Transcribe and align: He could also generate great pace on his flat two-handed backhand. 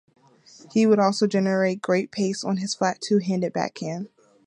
He 0.71 0.85
could 0.85 0.97
also 0.97 1.27
generate 1.27 1.79
great 1.79 2.09
pace 2.09 2.43
on 2.43 2.57
his 2.57 2.73
flat 2.73 3.01
two-handed 3.01 3.53
backhand. 3.53 4.09